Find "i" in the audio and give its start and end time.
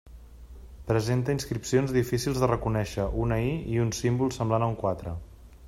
3.49-3.53, 3.75-3.81